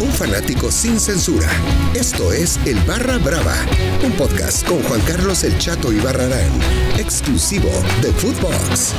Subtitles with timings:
[0.00, 1.48] un fanático sin censura.
[1.94, 3.54] Esto es El Barra Brava,
[4.04, 6.50] un podcast con Juan Carlos El Chato y Barrarán,
[6.98, 7.70] exclusivo
[8.02, 8.92] de Footbox.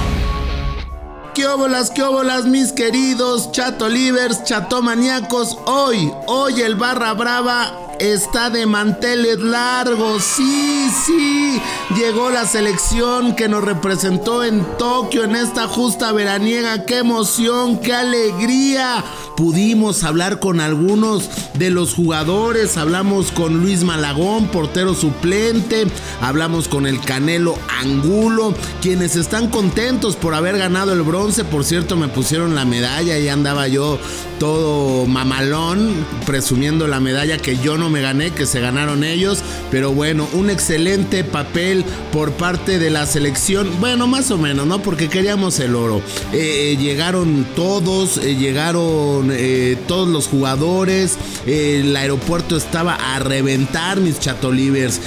[1.35, 5.57] ¿Qué óbolas, qué óbolas, mis queridos chato livers, chatomaniacos?
[5.65, 10.23] Hoy, hoy el Barra Brava está de manteles largos.
[10.23, 11.61] Sí, sí.
[11.95, 16.85] Llegó la selección que nos representó en Tokio en esta justa veraniega.
[16.85, 19.03] Qué emoción, qué alegría.
[19.35, 22.77] Pudimos hablar con algunos de los jugadores.
[22.77, 25.85] Hablamos con Luis Malagón, portero suplente.
[26.21, 31.43] Hablamos con el Canelo Angulo, quienes están contentos por haber ganado el bronce.
[31.43, 33.99] Por cierto, me pusieron la medalla y andaba yo
[34.39, 35.93] todo mamalón,
[36.25, 39.39] presumiendo la medalla que yo no me gané, que se ganaron ellos.
[39.71, 43.69] Pero bueno, un excelente papel por parte de la selección.
[43.79, 44.79] Bueno, más o menos, ¿no?
[44.79, 46.01] Porque queríamos el oro.
[46.33, 49.31] Eh, eh, llegaron todos, eh, llegaron
[49.87, 51.17] todos los jugadores.
[51.45, 54.99] el aeropuerto estaba a reventar, mis chatolivers.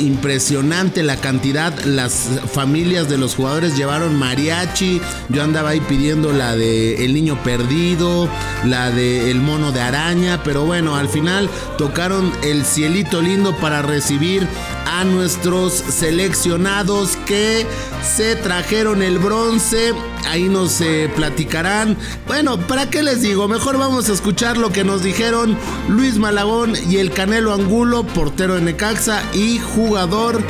[0.00, 1.72] impresionante la cantidad.
[1.84, 5.00] Las familias de los jugadores llevaron mariachi.
[5.28, 8.28] Yo andaba ahí pidiendo la de El Niño Perdido,
[8.64, 10.42] la de El Mono de Araña.
[10.44, 11.48] Pero bueno, al final
[11.78, 12.01] tocaron
[12.42, 14.48] el cielito lindo para recibir
[14.86, 17.64] a nuestros seleccionados que
[18.02, 19.94] se trajeron el bronce.
[20.28, 21.96] Ahí nos eh, platicarán.
[22.26, 23.46] Bueno, ¿para qué les digo?
[23.46, 25.56] Mejor vamos a escuchar lo que nos dijeron
[25.88, 30.42] Luis Malagón y el Canelo Angulo, portero de Necaxa y jugador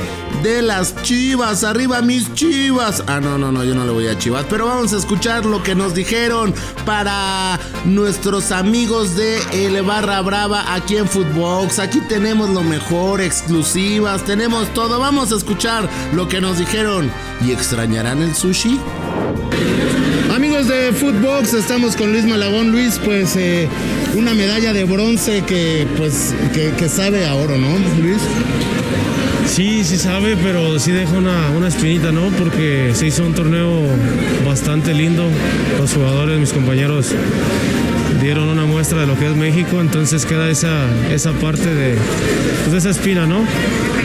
[0.42, 1.64] de las Chivas.
[1.64, 3.02] Arriba mis Chivas.
[3.06, 4.44] Ah, no, no, no, yo no le voy a Chivas.
[4.48, 6.54] Pero vamos a escuchar lo que nos dijeron
[6.84, 11.78] para nuestros amigos de El Barra Brava aquí en Footbox.
[11.78, 14.98] Aquí tenemos lo mejor, exclusivas, tenemos todo.
[14.98, 17.10] Vamos a escuchar lo que nos dijeron.
[17.46, 18.80] ¿Y extrañarán el sushi?
[20.34, 22.72] Amigos de Footbox, estamos con Luis Malagón.
[22.72, 23.68] Luis, pues eh,
[24.16, 27.68] una medalla de bronce que pues que, que sabe a oro, ¿no,
[28.00, 28.22] Luis?
[29.46, 32.28] Sí, sí sabe, pero sí deja una, una espinita, ¿no?
[32.30, 33.82] Porque se hizo un torneo
[34.46, 35.28] bastante lindo.
[35.78, 37.14] Los jugadores, mis compañeros,
[38.22, 41.96] dieron una muestra de lo que es México, entonces queda esa, esa parte de,
[42.64, 43.44] pues, esa espina, ¿no?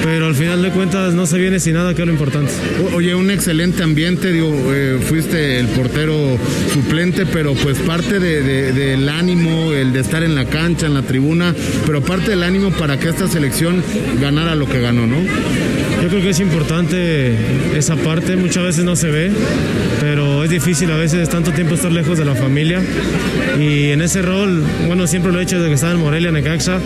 [0.04, 2.52] Pero al final de cuentas no se viene sin nada, que es lo importante.
[2.96, 6.38] Oye, un excelente ambiente, digo, eh, fuiste el portero
[6.74, 11.54] suplente, pero pues parte del ánimo, el de estar en la cancha, en la tribuna,
[11.86, 13.84] pero parte del ánimo para que esta selección
[14.20, 15.18] ganara lo que ganó, ¿no?
[16.02, 17.36] Yo creo que es importante
[17.76, 19.32] esa parte, muchas veces no se ve,
[20.00, 22.82] pero es difícil a veces tanto tiempo estar lejos de la familia
[23.60, 26.80] y en ese rol, bueno, siempre lo he hecho desde que estaba en Morelia, Necaxa,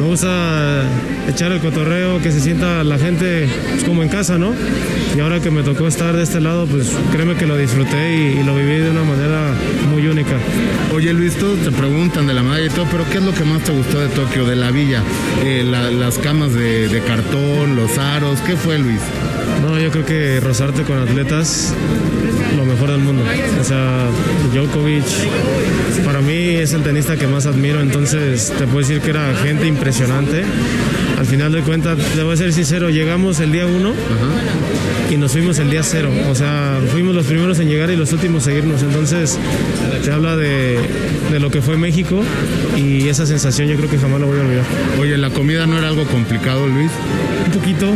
[0.00, 0.84] me gusta
[1.28, 4.54] echar el cotorreo, que se sienta la gente pues, como en casa, ¿no?
[5.16, 8.44] Y ahora que me tocó estar de este lado, pues créeme que lo disfruté y,
[8.44, 9.52] lo viví de una manera
[9.90, 10.36] muy única.
[10.94, 13.42] Oye Luis, todos te preguntan de la medalla y todo, pero ¿qué es lo que
[13.42, 15.02] más te gustó de Tokio, de la villa?
[15.44, 19.00] Eh, las camas de cartón, los aros, ¿qué fue Luis?
[19.62, 21.72] No, yo creo que rozarte con atletas,
[22.56, 23.22] lo mejor del mundo.
[23.60, 24.06] O sea,
[24.52, 25.04] Djokovic,
[26.04, 29.66] para mí es el tenista que más admiro, entonces te puedo decir que era gente
[29.66, 30.44] impresionante.
[31.18, 33.92] Al final de cuentas, debo ser sincero, llegamos el día uno
[35.12, 36.10] y nos fuimos el día cero.
[36.30, 38.82] O sea, fuimos los primeros en llegar y los últimos en irnos.
[38.82, 39.38] Entonces,
[40.02, 40.78] te habla de,
[41.30, 42.22] de lo que fue México
[42.76, 44.64] y esa sensación yo creo que jamás lo voy a olvidar.
[44.98, 46.90] Oye, ¿la comida no era algo complicado, Luis?
[47.46, 47.92] Un poquito.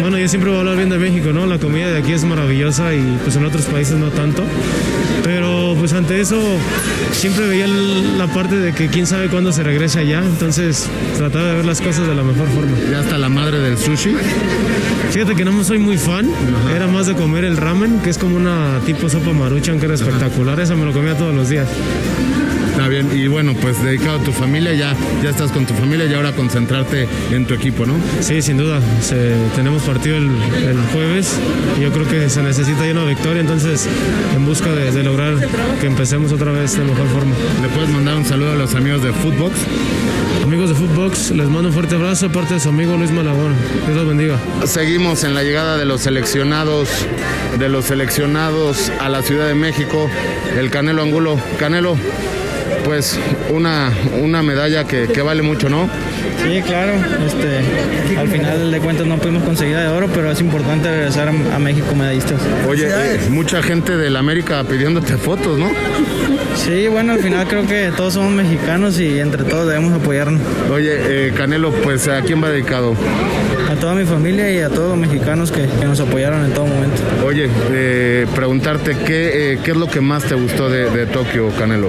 [0.00, 1.46] Bueno, yo siempre voy a hablar bien de México, ¿no?
[1.46, 4.42] La comida de aquí es maravillosa y pues en otros países no tanto.
[5.22, 6.40] Pero pues ante eso
[7.12, 10.22] siempre veía la parte de que quién sabe cuándo se regresa allá.
[10.24, 12.72] Entonces trataba de ver las cosas de la mejor forma.
[12.90, 14.14] ¿Ya hasta la madre del sushi?
[15.10, 16.29] Fíjate que no soy muy fan.
[16.74, 19.94] Era más de comer el ramen, que es como una tipo sopa maruchan que era
[19.94, 20.58] espectacular.
[20.60, 21.68] Esa me lo comía todos los días.
[22.70, 26.06] Está bien, y bueno, pues dedicado a tu familia, ya, ya estás con tu familia
[26.06, 27.94] y ahora concentrarte en tu equipo, ¿no?
[28.20, 28.80] Sí, sin duda.
[29.54, 30.30] tenemos partido el,
[30.92, 31.38] jueves
[31.78, 33.88] y yo creo que se necesita ya una victoria, entonces
[34.34, 35.34] en busca de, lograr
[35.80, 37.34] que empecemos otra vez de mejor forma.
[37.60, 39.54] ¿Le puedes mandar un saludo a los amigos de Footbox?
[40.42, 43.54] Amigos de Footbox, les mando un fuerte abrazo de parte de su amigo Luis Malagón.
[43.86, 44.38] Dios los bendiga.
[44.64, 46.88] Seguimos en la llegada de los seleccionados,
[47.58, 50.08] de los seleccionados a la Ciudad de México,
[50.58, 51.38] el Canelo Angulo.
[51.58, 51.96] Canelo,
[52.90, 53.16] pues
[53.50, 55.88] una, una medalla que, vale mucho, ¿no?
[56.42, 56.94] Sí, claro.
[57.24, 61.58] Este, al final de cuentas no pudimos conseguir de oro, pero es importante regresar a,
[61.60, 62.40] México medallistas.
[62.68, 65.70] Oye, eh, mucha gente de la América pidiéndote fotos, ¿no?
[66.56, 70.42] Sí, bueno, al final creo que todos somos mexicanos y entre todos debemos apoyarnos.
[70.68, 72.96] Oye, eh, Canelo, pues ¿a quién va dedicado?
[73.80, 77.00] Toda mi familia y a todos los mexicanos que, nos apoyaron en todo momento.
[77.24, 81.88] Oye, eh, preguntarte, ¿qué, ¿qué es lo que más te gustó de, de Tokio, Canelo?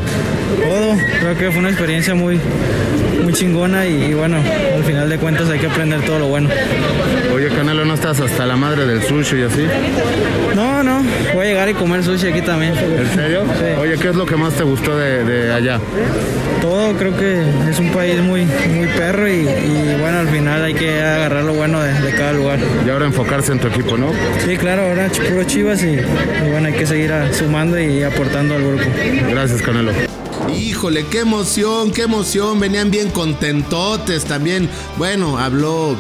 [0.63, 2.39] Todo, creo que fue una experiencia muy,
[3.21, 6.49] muy chingona y, bueno, al final de cuentas hay que aprender todo lo bueno.
[7.33, 9.67] Oye, Canelo, ¿no estás hasta la madre del sushi y así?
[10.55, 11.01] No, no,
[11.33, 12.73] voy a llegar y comer sushi aquí también.
[12.77, 13.43] ¿En serio?
[13.57, 13.79] Sí.
[13.79, 15.79] Oye, ¿qué es lo que más te gustó de, allá?
[16.61, 19.43] Todo, creo que es un país muy, muy perro y,
[19.99, 22.59] bueno, al final hay que agarrar lo bueno de, cada lugar.
[22.85, 24.11] Y ahora enfocarse en tu equipo, ¿no?
[24.45, 25.97] Sí, claro, ahora puro chivas y,
[26.49, 28.85] bueno, hay que seguir sumando y aportando al grupo.
[29.29, 29.91] Gracias, Canelo.
[30.55, 32.59] Híjole, qué emoción, qué emoción.
[32.59, 34.69] Venían bien contentotes también.
[34.97, 35.95] Bueno, habló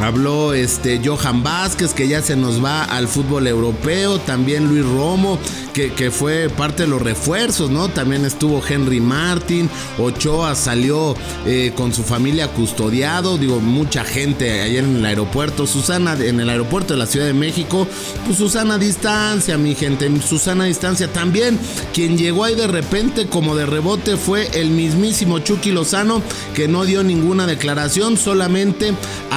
[0.00, 5.38] Habló este Johan Vázquez que ya se nos va al fútbol europeo, también Luis Romo
[5.74, 7.88] que, fue parte de los refuerzos, ¿no?
[7.88, 9.68] También estuvo Henry Martin,
[9.98, 16.14] Ochoa salió eh, con su familia custodiado, digo, mucha gente ayer en el aeropuerto, Susana
[16.14, 17.88] en el aeropuerto de la Ciudad de México,
[18.24, 21.58] pues Susana distancia, mi gente, Susana distancia también,
[21.92, 26.22] quien llegó ahí de repente como de rebote fue el mismísimo Chucky Lozano,
[26.54, 28.94] que no dio ninguna declaración, solamente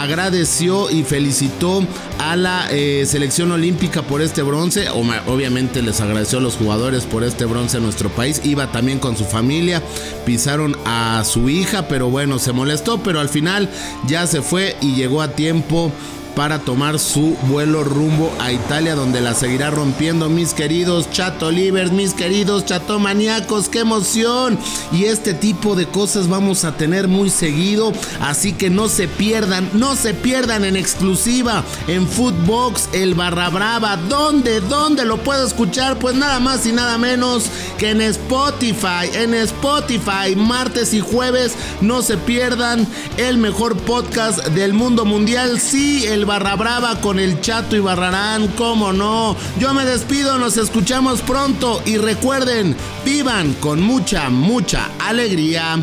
[0.08, 1.84] agradeció y felicitó
[2.18, 7.26] a la eh, selección olímpica por este bronce, obviamente les agradeció a los jugadores por
[7.26, 8.42] este bronce en nuestro país.
[8.46, 9.84] Iba también con su familia,
[10.26, 13.70] pisaron a su hija, pero bueno, se molestó, pero al final
[14.08, 15.92] ya se fue y llegó a tiempo
[16.38, 21.92] para tomar su vuelo rumbo a Italia, donde la seguirá rompiendo, mis queridos chato livers,
[21.92, 24.60] mis queridos chato maníacos, qué emoción.
[24.92, 27.92] Y este tipo de cosas vamos a tener muy seguido,
[28.22, 33.98] así que no se pierdan, no se pierdan en exclusiva en Footbox, el Barra Brava.
[33.98, 34.62] ¿Dónde?
[34.62, 35.98] ¿Dónde lo puedo escuchar?
[35.98, 37.46] Pues nada más y nada menos
[37.80, 42.86] que en Spotify, en Spotify, martes y jueves, no se pierdan
[43.18, 45.60] el mejor podcast del mundo mundial.
[45.60, 49.36] Sí, el Barra Brava con el Chato y Barrarán, cómo no.
[49.60, 55.80] Yo me despido, nos escuchamos pronto y recuerden, vivan con mucha, mucha alegría.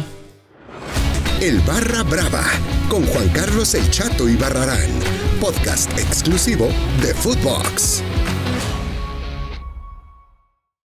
[1.41, 2.45] El Barra Brava
[2.89, 4.91] con Juan Carlos el Chato y Barrarán,
[5.41, 6.69] podcast exclusivo
[7.01, 8.03] de Footbox.